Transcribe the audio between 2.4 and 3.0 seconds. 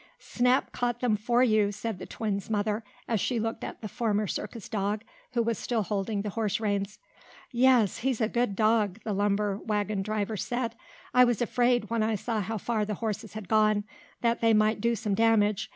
mother,